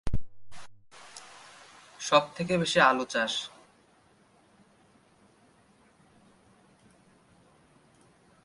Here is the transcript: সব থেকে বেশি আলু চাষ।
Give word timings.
সব 1.99 2.23
থেকে 2.35 2.53
বেশি 2.57 2.79
আলু 2.81 3.05
চাষ। 3.05 3.33